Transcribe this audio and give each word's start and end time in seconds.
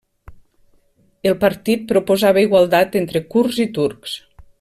El 1.31 1.35
partit 1.43 1.85
proposava 1.93 2.45
igualtat 2.45 2.97
entre 3.03 3.23
kurds 3.35 3.61
i 3.67 3.73
turcs. 3.81 4.17